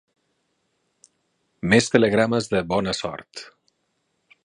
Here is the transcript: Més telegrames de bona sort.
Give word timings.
Més 1.73 1.91
telegrames 1.97 2.51
de 2.55 2.65
bona 2.75 2.99
sort. 3.05 3.49